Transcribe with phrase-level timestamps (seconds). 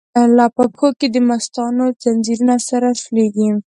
[0.37, 3.49] لا په پښو کی دمستانو، ځنځیرونه سره شلیږی